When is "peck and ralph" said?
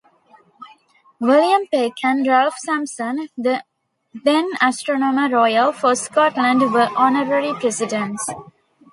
1.67-2.57